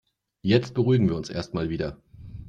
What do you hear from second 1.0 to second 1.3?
wir uns